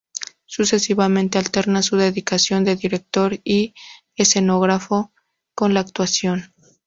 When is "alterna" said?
1.37-1.83